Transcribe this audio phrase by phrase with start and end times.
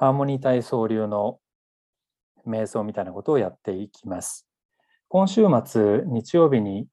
[0.00, 1.40] ハーモニー体操流の
[2.46, 4.48] 瞑想みたいなことをやっていきます。
[5.08, 6.86] 今週末、日曜日に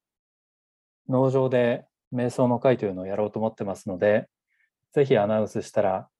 [1.08, 4.28] 農場で瞑想の会というのをやろうと思ってますので、
[4.92, 6.10] ぜひアナウンスしたら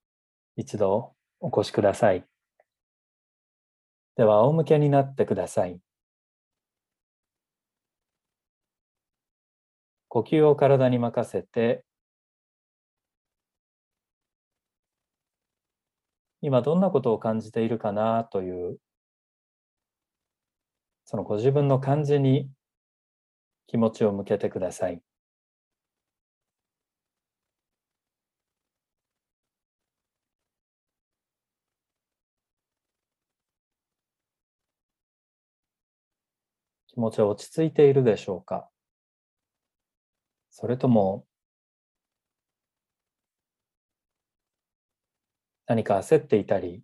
[0.57, 2.25] 一度お越しください。
[4.17, 5.79] では、仰向けになってください。
[10.09, 11.85] 呼吸を体に任せて
[16.43, 18.79] 今どんなことを感じているかなという
[21.07, 22.51] そのご自分の感じに
[23.69, 25.03] 気持ちを向けてください。
[36.89, 38.69] 気持ちは落ち着いているでしょうか
[40.51, 41.28] それとも
[45.69, 46.83] 何か焦っていたり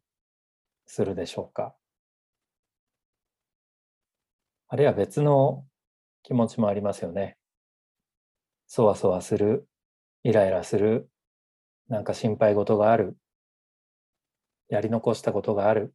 [0.86, 1.74] するでしょうか？
[4.68, 5.64] あるいは別の
[6.22, 7.38] 気持ちもありますよね。
[8.66, 9.66] そわそわする、
[10.22, 11.08] イライラする、
[11.88, 13.16] なんか心配事がある、
[14.68, 15.94] やり残したことがある。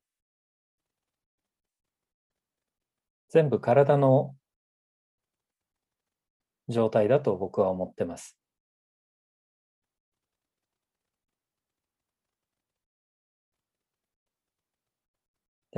[3.29, 4.35] 全部体の
[6.67, 8.38] 状態だと僕は思ってます。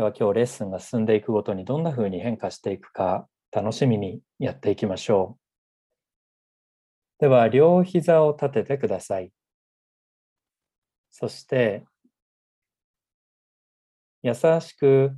[0.01, 5.37] では今日レッスンが進んでいくごとにどんなふうに変化していくか楽しみにやっていきましょ
[7.19, 7.21] う。
[7.21, 9.31] では両膝を立ててください。
[11.11, 11.85] そして
[14.23, 15.11] 優しく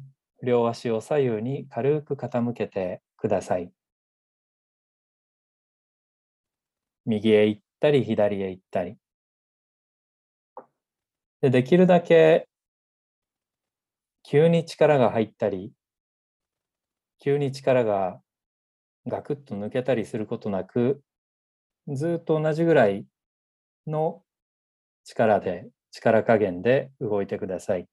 [0.43, 3.71] 両足を左右に軽く傾けてください。
[7.05, 8.97] 右へ行ったり左へ行ったり。
[11.39, 12.49] でできるだけ
[14.23, 15.71] 急に力が入ったり、
[17.19, 18.21] 急に力が
[19.07, 21.01] ガクッと抜けたりすることなく、
[21.89, 23.05] ずっと同じぐらい
[23.87, 24.23] の
[25.05, 27.87] 力で、力加減で動いてください。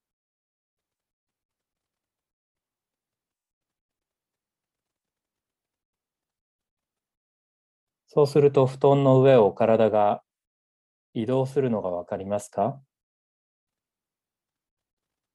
[8.08, 10.22] そうすると布団の上を体が
[11.14, 12.80] 移動するのがわかりますか？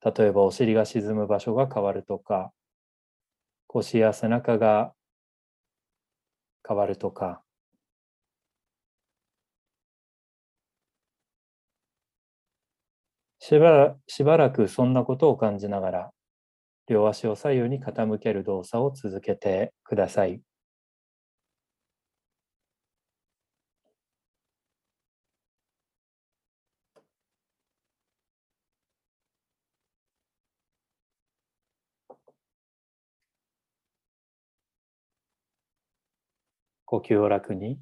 [0.05, 2.53] 例えばお尻が沈む場所が変わるとか、
[3.67, 4.95] 腰や背中が
[6.67, 7.45] 変わるとか、
[13.39, 16.11] しばらしばらくそんなことを感じながら、
[16.87, 20.41] 両足を左右に傾ける動作を続けてください。
[36.95, 37.77] 呼吸を楽に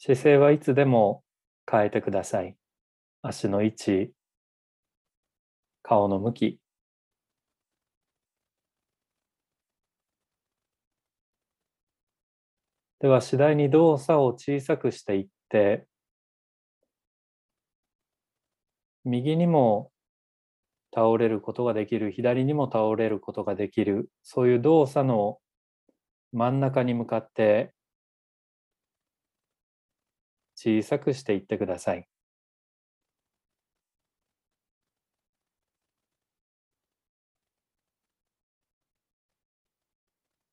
[0.00, 1.22] 姿勢はいつでも
[1.70, 2.56] 変えてください。
[3.22, 4.12] 足の位置、
[5.82, 6.60] 顔の向き、
[13.00, 15.86] では次第に動作を小さくしていって
[19.04, 19.90] 右にも
[20.94, 25.38] 倒れることができる左にも倒れることができるそういう動作の
[26.32, 27.72] 真ん中に向かって
[30.56, 32.08] 小さくしていってください。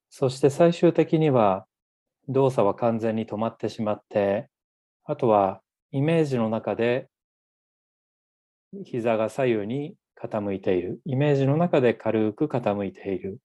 [0.09, 1.67] そして最終的には
[2.29, 4.49] 動作は完全に止まってしまって、
[5.03, 7.07] あとはイメージの中で
[8.83, 11.01] 膝が左右に傾いている。
[11.05, 13.39] イメージの中で軽く傾いている。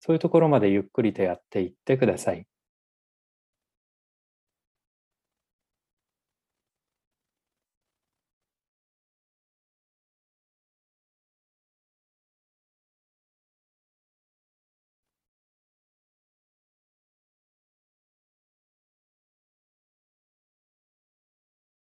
[0.00, 2.46] そういうところまでゆっくりとやっていってください。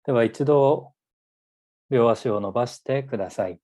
[0.06, 0.94] では一度
[1.90, 3.60] 両足を伸ばしてください。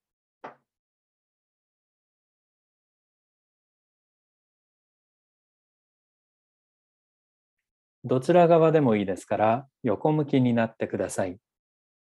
[8.04, 11.38] どちら側でもいいですから横向きになってください。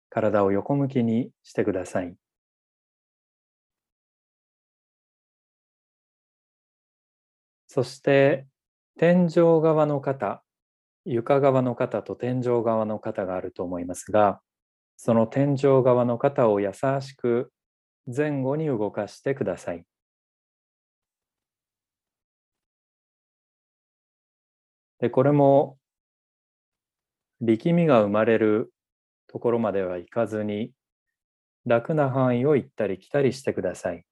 [0.09, 2.15] 体を横向きにしてください。
[7.67, 8.47] そして
[8.97, 10.45] 天井側の肩、
[11.05, 14.41] 床側の肩と天井側の肩があると思いますが、
[14.97, 17.53] その天井側の肩を優しく
[18.07, 19.85] 前後に動かしてください。
[25.01, 25.79] でこれも
[27.41, 28.71] 力みが生まれる
[29.29, 30.73] ところまではいかずに
[31.65, 34.05] 楽な範囲を行ったり来たりしてください。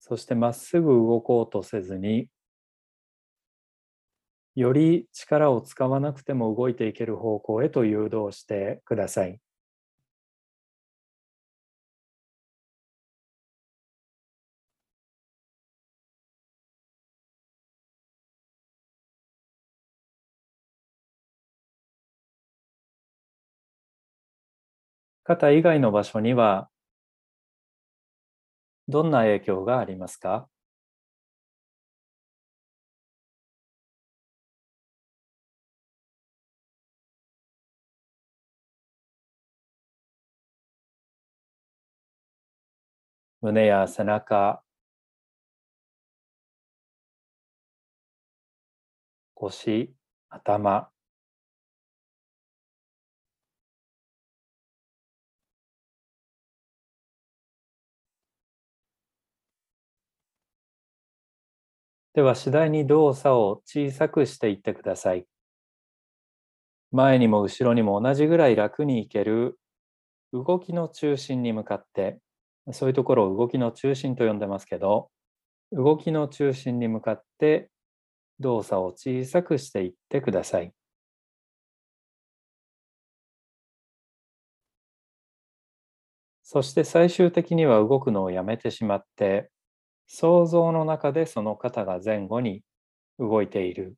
[0.00, 2.28] そしてまっすぐ動こうとせずに
[4.54, 9.40] より力を使わなくても動いていける方向へと誘導してください。
[25.24, 26.68] 肩以外の場所には
[28.90, 30.48] どんな影響がありますか？
[43.42, 44.62] 胸や背中、
[49.34, 49.94] 腰、
[50.28, 50.90] 頭、
[62.12, 65.26] では次第に動作を小さくしていってください。
[66.90, 69.58] 前にも後ろにも同じぐらい楽にいける。
[70.32, 72.18] 動きの中心に向かって。
[72.72, 75.10] そういうところを動きの中心と呼んでますけど。
[75.72, 77.70] 動きの中心に向かって。
[78.40, 80.72] 動作を小さくしていってください。
[86.42, 89.50] そして最終的には動くのをやめてしまって。
[90.12, 92.62] 想像の中でその肩が前後に
[93.20, 93.94] 動いている。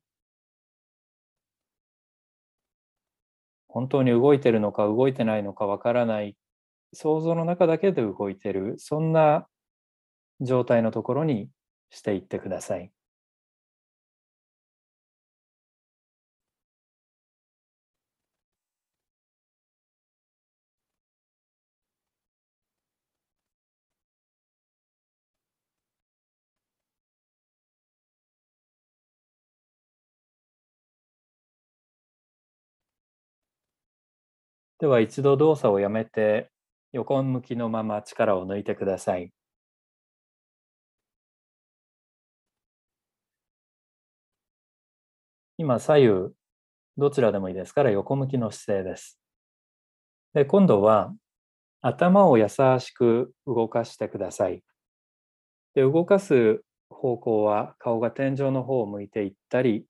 [3.67, 6.37] 本当に動いてるのか動いてないのかわからない
[6.93, 9.47] 想像の中だけで動いてるそんな
[10.39, 11.49] 状態のところに
[11.89, 12.91] していってください。
[34.83, 36.49] では一度動作をやめて
[36.91, 39.31] 横向きのまま力を抜いてください。
[45.57, 46.33] 今左右
[46.97, 49.17] どちらでもいいですから横向きの姿勢です。
[50.33, 51.13] で今度は
[51.79, 54.65] 頭を優しく動かしてください。
[55.75, 59.85] で動かす方向は顔が天井の方を向いていったり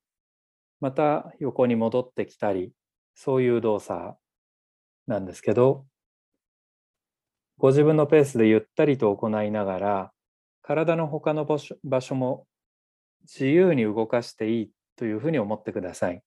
[0.82, 2.72] また横に戻ってきたり
[3.16, 4.18] そういう動作
[5.08, 5.86] なんですけど
[7.58, 10.12] ご自分のペースでゆったりと行いながら
[10.62, 12.46] 体の他の場所場所も
[13.24, 16.22] 自由に動かしていいというふうに思ってください。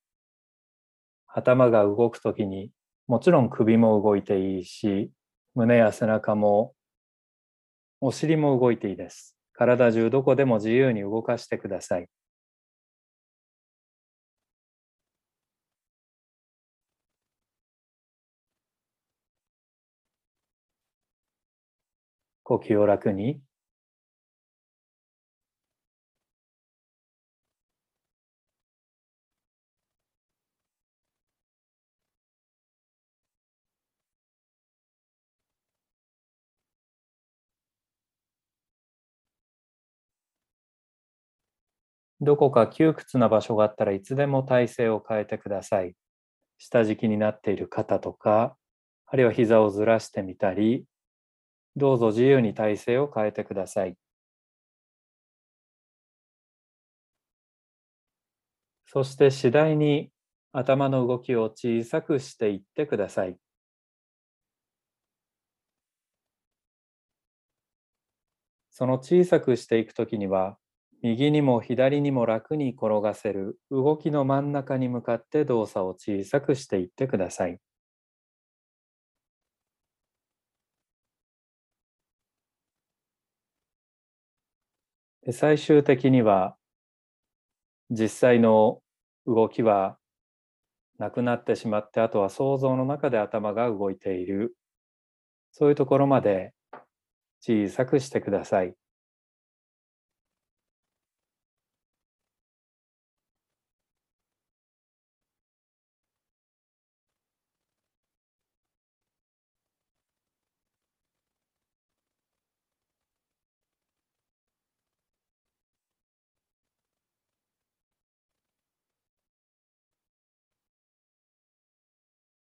[1.27, 2.71] 頭が動くときに
[3.07, 5.11] もちろん首も動いていいし
[5.55, 6.75] 胸や背中も
[8.01, 9.37] お尻も動いていいです。
[9.53, 12.09] 体中どこでも自由に動かしてください。
[22.47, 23.41] 呼吸を楽に
[42.21, 45.95] どこか窮屈な場所があったらいつでも体勢を変えてください。
[46.59, 48.57] 下敷きになっている肩とか、
[49.07, 50.85] あるいは膝をずらしてみたり、
[51.77, 53.97] どうぞ自由に体勢を変えてください。
[58.87, 60.11] そして次第に
[60.53, 63.39] 頭の動きを小さくしていってください。
[68.71, 70.59] その小さくしていくときには、
[71.03, 77.59] 右にも左にも楽に転がせる動きの真ん中に向かって動作を小さくしていってください。
[85.27, 86.57] で最終的には
[87.91, 88.81] 実際の
[89.27, 89.99] 動きは
[90.99, 94.57] なくなってしまってあとは想像の中で頭が動いている
[95.51, 96.55] そういうところまで
[97.41, 98.75] 小さくしてください。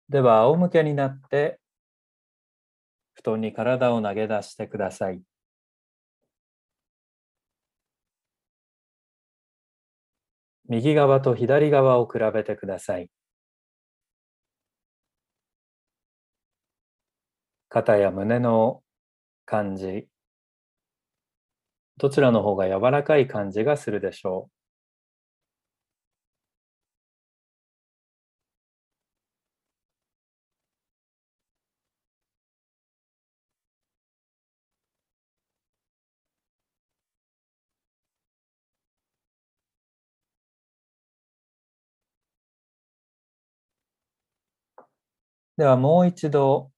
[0.09, 1.61] では仰向けになって
[3.15, 5.21] 布団に体を投げ出してください。
[10.69, 13.11] 右側と左側を比べてください。
[17.71, 18.83] 肩や胸の
[19.47, 20.09] 感じ、
[21.99, 24.58] どちらの方が柔らかい感じがするでしょう。
[45.59, 46.71] ではもう一度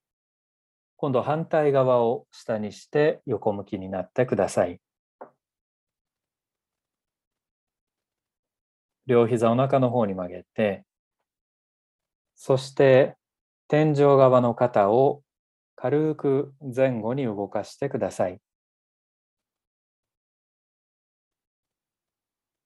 [0.97, 4.81] 今度反対側を下にして横向きになってください。
[9.07, 10.85] 両膝お腹の方に曲げて
[12.35, 13.17] そして
[13.69, 15.23] 天井側の肩を
[15.77, 18.41] 軽く前後に動かしてください。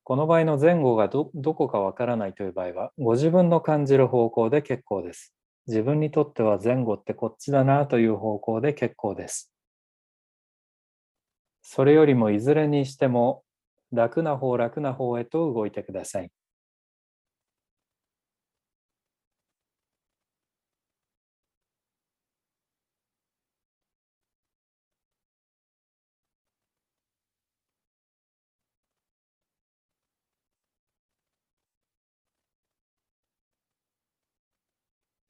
[0.05, 5.35] この場合の前後がどこかわからないという場合はご自分の感じる方向で結構です。
[5.67, 9.51] 自分にとっては前後ってこっちだなという方向で結構です。
[11.63, 13.43] それよりもいずれにしても
[13.91, 16.31] 楽な方楽な方へと動いてください。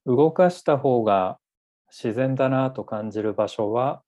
[0.07, 1.39] 動かした方が
[1.91, 4.03] 自然だなと感じる場所は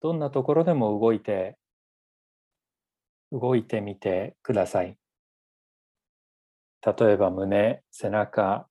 [0.00, 1.56] どんなところでも動いて
[3.32, 4.96] 動いてみてください。
[6.82, 8.66] 例えば胸、背中、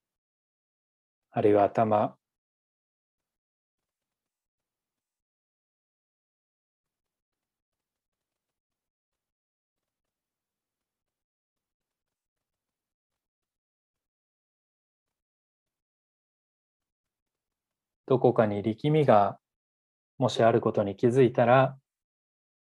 [1.32, 2.18] あるいは頭、
[18.10, 19.38] どこかに力みが
[20.18, 21.78] もしあることに気づいたら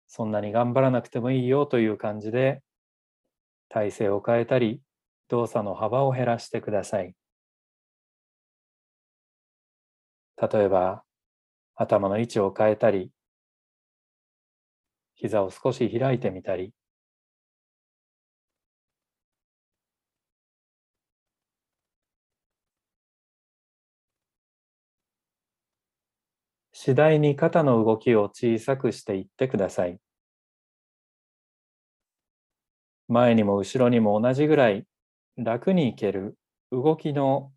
[0.08, 2.62] そんなに頑張らなくてもいいよという感じで
[3.68, 4.80] 体勢を変えたり
[5.28, 7.14] 動作の幅を減らしてください。
[10.38, 11.04] 例えば
[11.76, 13.12] 頭の位置を変えたり
[15.16, 16.72] 膝を少し開いてみたり
[26.86, 30.00] 次第に肩の動きを小さくしていってください。
[33.08, 34.86] 前にも後ろにも同じぐらい
[35.36, 36.38] 楽にいける
[36.72, 37.52] 動きの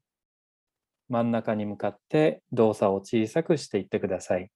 [1.11, 4.51] 真ん中に向かって動作を小さくしていってください。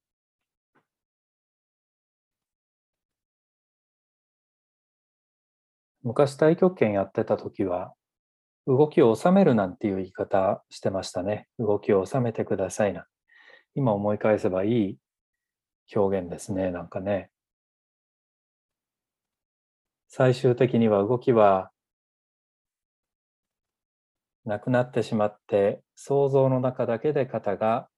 [6.02, 7.92] 昔太極拳やってた時は
[8.66, 11.46] 動きを収めるなんていう言い方してましたね。
[11.58, 13.11] 動きを収めてくださいなん。
[13.74, 14.98] 今思い返せばいい
[15.94, 17.30] 表現ですね、なんかね。
[20.08, 21.70] 最終的には動きは
[24.44, 27.88] なくなってしまって想像の中だけで肩が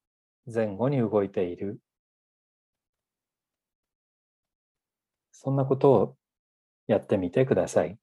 [0.47, 1.81] 前後に動いている
[5.33, 6.17] そんなことを
[6.87, 7.99] やってみてください。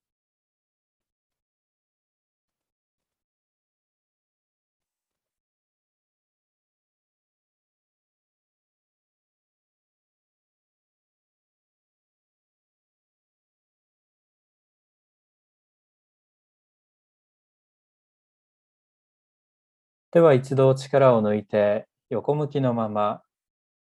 [20.11, 23.21] では一度力を抜いて横向きのまま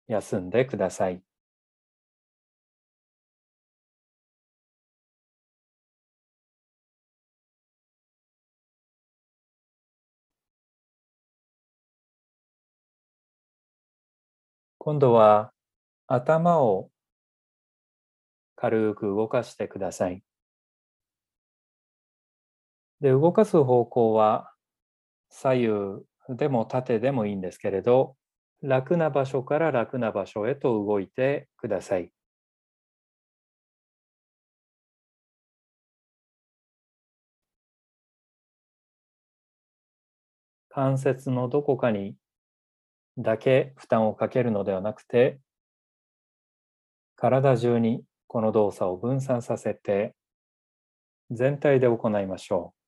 [0.07, 1.21] 休んでください。
[14.79, 15.51] 今度は
[16.07, 16.89] 頭を
[18.55, 20.21] 軽く動かしてください。
[23.01, 24.53] で、動かす方向は
[25.29, 28.15] 左右でも縦でもいいんですけれど、
[28.61, 32.11] 楽な場所から楽な場所へと動いてください。
[40.69, 42.15] 関節のどこかに
[43.17, 45.39] だけ負担をかけるのではなくて、
[47.15, 50.15] 体中にこの動作を分散させて、
[51.31, 52.78] 全体で行いましょう。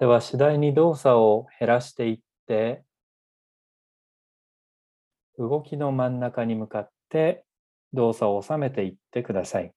[0.00, 2.84] では次第に動作を減らしていって
[5.38, 7.44] 動きの真ん中に向かって
[7.92, 9.72] 動作を収めていってください。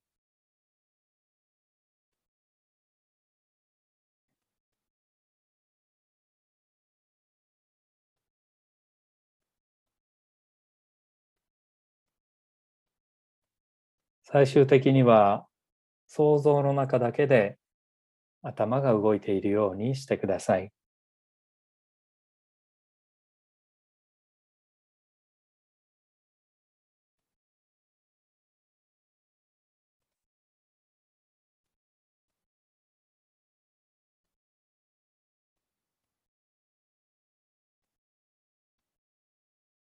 [14.23, 15.45] 最終的には
[16.07, 17.57] 想像の中だけで
[18.43, 20.71] 頭が動いているようにしてください。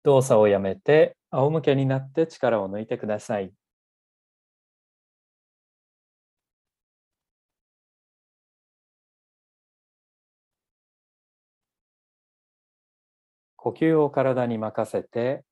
[0.02, 3.50] 動作をやめて仰向けになって力を抜いてください。
[13.60, 15.44] 呼吸を体に任せて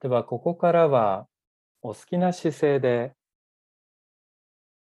[0.00, 1.26] では、ここからは
[1.82, 3.14] お好きな姿勢で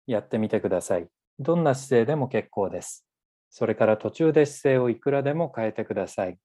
[0.07, 1.09] やってみてください。
[1.38, 3.05] どんな姿勢でも結構です。
[3.51, 6.38] それから途中で姿勢をいくらでも変えてください。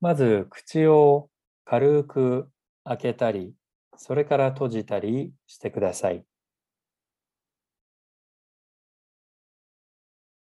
[0.00, 1.28] まず、口を
[1.66, 2.48] 軽く
[2.84, 3.54] 開けたり、
[3.96, 6.24] それから閉じたりしてください。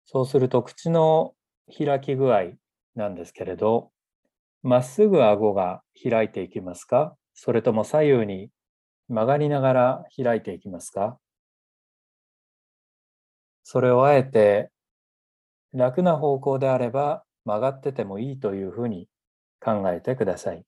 [0.04, 1.34] そうすると、口の
[1.76, 2.52] 開き具合
[2.94, 3.90] なんですけれど、
[4.62, 7.16] まっすぐ顎が開いていきますか？
[7.34, 8.50] それとも左右に
[9.08, 11.18] 曲がりながら開いていきますか？
[13.64, 14.70] それをあえて
[15.72, 19.08] 楽な方向であれば曲がっててもいいというふうに
[19.64, 20.64] 考えてください。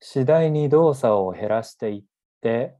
[0.00, 2.04] 次第に動作を減らしていっ
[2.40, 2.76] て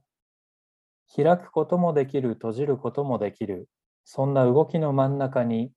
[1.15, 3.67] 開くこともできる、閉じることもできる、
[4.05, 5.71] そんな動きの真ん中に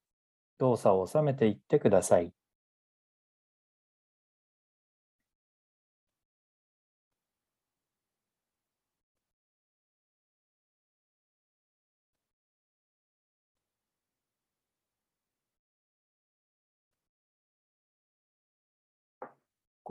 [0.59, 2.33] 動作を収めていってください。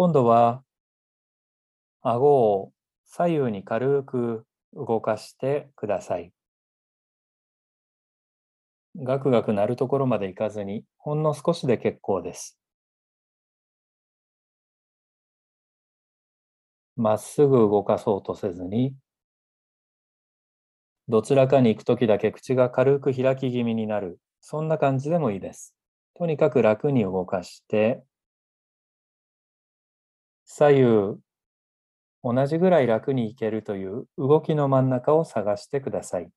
[0.02, 0.64] 今度は
[2.02, 2.72] 顎を
[3.06, 6.34] 左右に軽く動かしてください。
[8.96, 12.58] ガクガク鳴るところまで行かずに、ほんの少しで結構です。
[16.96, 18.96] まっすぐ動かそうとせずに、
[21.10, 25.76] どちらかに行くときだけ口が軽く開き気味になる、そんな感じでもいいです。
[26.16, 28.04] とにかく楽に動かして、
[30.54, 31.18] 左右
[32.24, 36.30] 同じぐらい楽にいけるという動きの真ん中を探してください。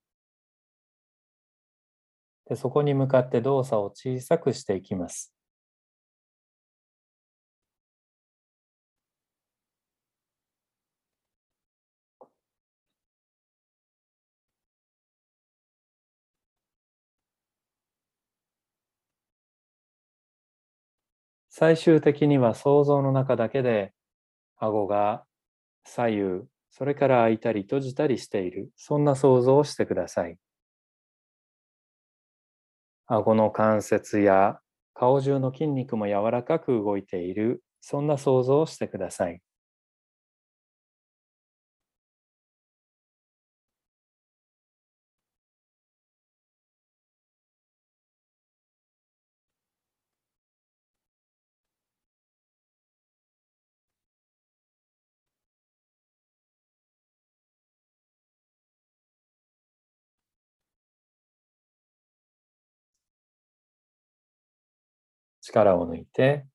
[2.45, 5.33] でそこに向かって動作を小さくしていきます。
[21.49, 23.93] 最終的には想像の中だけで
[24.57, 25.25] 顎が
[25.83, 30.37] 左右、それから開いたり閉じたりしている、そんな想像をしてください。
[33.07, 34.59] 顎の関節や
[34.93, 39.41] 顔中の筋肉も柔らかく動いている、そんな想像をしてください。
[65.45, 66.47] 力を抜いて、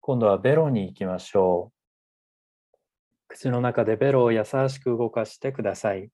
[0.00, 2.78] 今度はベロに行きましょう。
[3.28, 6.10] 口の中でベロを優しく動かしてください。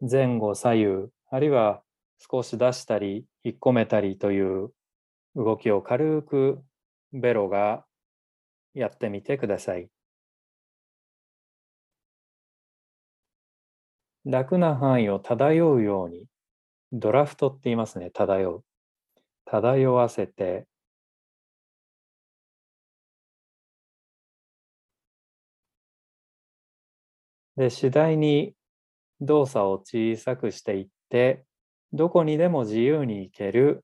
[0.00, 1.82] 前後左右、あるいは
[2.18, 4.72] 少し出したり、引っ込めたりという
[5.36, 6.60] 動きを軽く
[7.12, 7.84] ベロが
[8.74, 9.88] やってみてください。
[14.28, 16.26] 楽な範囲を漂うように、
[16.92, 18.64] ドラフトって言いますね、漂う。
[19.46, 20.66] 漂わせて、
[27.56, 28.54] で、次第に
[29.22, 31.46] 動作を小さくしていって、
[31.94, 33.82] どこにでも自由に行ける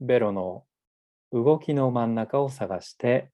[0.00, 0.64] ベロの
[1.30, 3.30] 動きの真ん中を探して、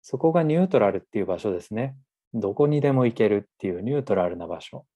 [0.00, 1.96] そこがニュートラルっていう場所ですね。
[2.32, 4.86] どこにでも行けるっていうニュートラルな場所。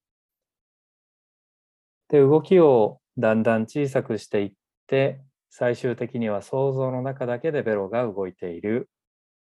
[2.08, 4.52] で、動きをだんだん小さくしていっ
[4.86, 8.90] て、最終的には想像の中だけでベロが動いている。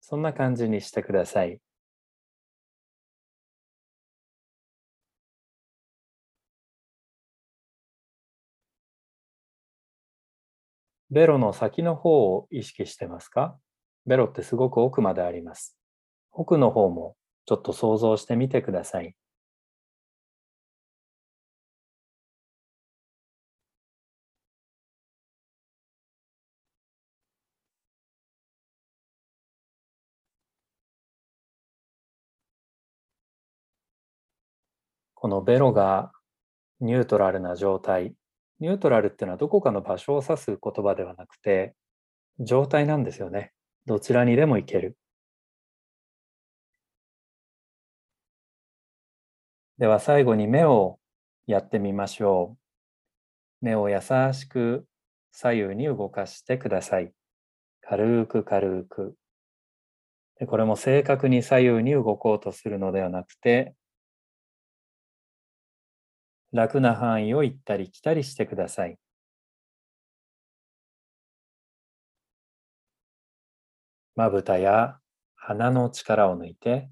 [0.01, 1.61] そんな感じにしてください。
[11.11, 13.59] ベロの先の方を意識してますか？
[14.07, 15.77] ベロってすごく奥まであります。
[16.33, 19.15] 奥の方もちょっと想像してみてください。
[35.21, 36.13] このベロが
[36.79, 38.15] ニュートラルな状態、
[38.61, 41.75] ニュートラルっていうのはどこかの場所を指す言葉ではなくて、
[42.39, 43.53] 状態なんですよね。
[43.85, 44.97] どちらにでも行ける。
[49.79, 51.01] では最後に目を
[51.49, 52.57] やってみましょ
[53.61, 53.65] う。
[53.65, 53.99] 目を優
[54.33, 54.87] しく
[55.33, 57.13] 左右に動かしてください。
[57.81, 59.17] 軽く軽く。
[60.39, 63.75] でこれも正確に左右に動こうとするのではなくて、
[66.53, 68.99] 楽な範囲を行ったり来たりしてください。
[74.17, 75.01] まぶたや
[75.35, 76.91] 鼻の力を抜いて、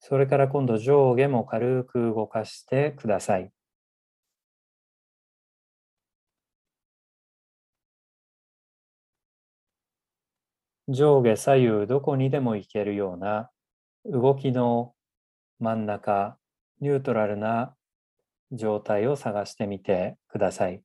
[0.00, 3.50] それから今度上下も軽く動かしてください。
[10.88, 13.50] 上下左右どこにでも行けるような
[14.04, 14.94] 動きの
[15.60, 16.38] 真ん中、
[16.80, 17.74] ニュートラルな
[18.50, 20.82] 状態を探してみてください。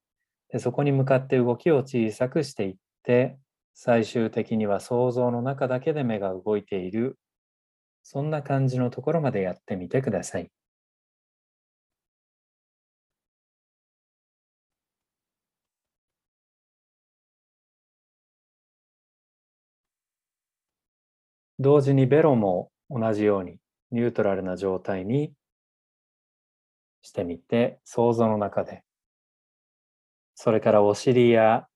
[0.50, 3.38] でそこに向かって動きを小さくしていって、
[3.74, 7.18] 最終的には想像の中だけで目が動いている、
[8.04, 10.50] そんな感じのところまでやってみてください。
[21.60, 23.58] 同時にベロも同じように
[23.92, 25.34] ニュートラルな状態に
[27.02, 28.84] してみて想像の中で
[30.36, 31.68] それからお尻や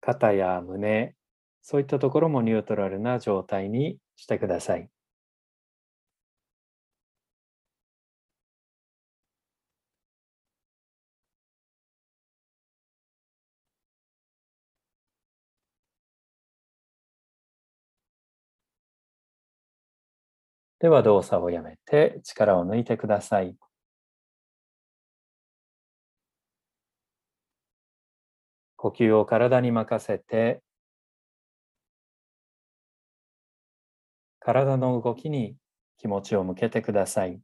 [0.00, 1.14] 肩や胸
[1.62, 4.88] そういったところもニュートラルな状態にしてください。
[20.80, 23.56] では動作をやめて力を抜いてください。
[28.76, 30.62] 呼吸を体に任せて
[34.40, 35.56] 体の動きに
[35.96, 37.40] 気持ちを向けてください。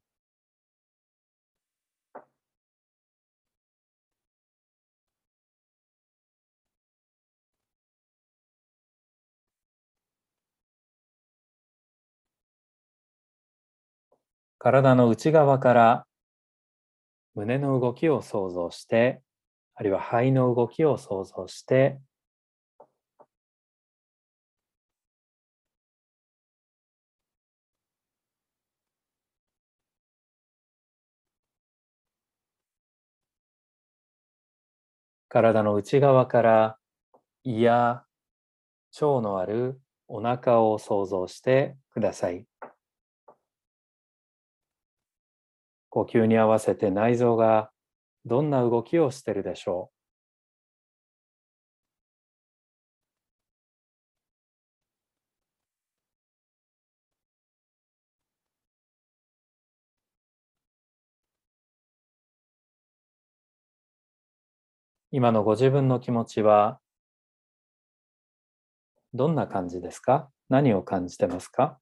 [14.64, 16.06] 体の内側から
[17.34, 19.20] 胸の動きを想像して、
[19.74, 22.00] あるいは肺の動きを想像して、
[35.28, 36.78] 体の内側から
[37.42, 38.04] 胃や
[38.98, 42.46] 腸のあるお腹を想像してください。
[45.94, 47.70] 呼吸に合わせて内臓が
[48.24, 49.94] どんな動きをしているでしょう。
[65.12, 66.80] 今のご自分の気持ちは
[69.12, 70.28] どんな感じですか？
[70.48, 71.78] 何を感じてますか？